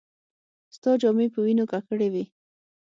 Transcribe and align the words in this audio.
ستا 0.75 0.91
جامې 1.01 1.27
په 1.33 1.39
وينو 1.45 1.65
ککړې 1.71 2.07
وې. 2.13 2.23